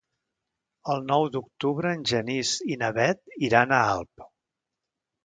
El 0.93 1.03
nou 1.09 1.25
d'octubre 1.35 1.91
en 1.97 2.01
Genís 2.11 2.53
i 2.77 2.79
na 2.85 2.89
Bet 2.99 3.21
iran 3.49 3.75
a 3.77 3.83
Alp. 3.93 4.25